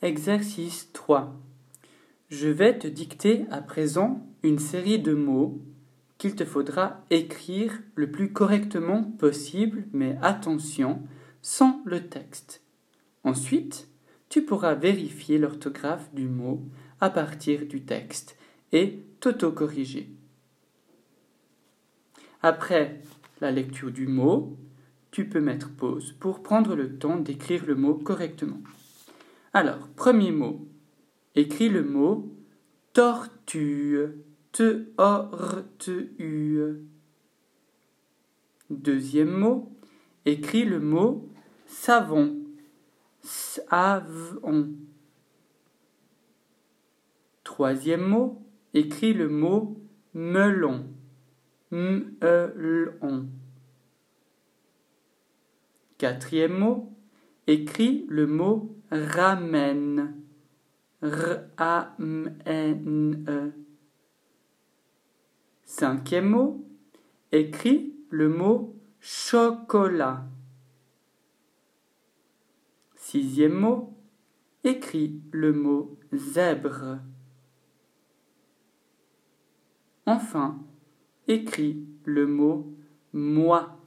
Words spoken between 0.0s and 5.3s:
Exercice 3. Je vais te dicter à présent une série de